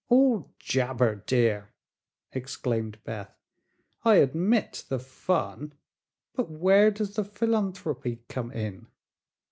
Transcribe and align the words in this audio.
"All 0.09 0.51
jabber, 0.57 1.13
dear," 1.27 1.69
exclaimed 2.31 2.97
Beth. 3.03 3.37
"I 4.03 4.15
admit 4.15 4.85
the 4.89 4.97
fun, 4.97 5.73
but 6.33 6.49
where 6.49 6.89
does 6.89 7.13
the 7.17 7.23
philanthropy 7.23 8.23
come 8.27 8.49
in?" 8.51 8.87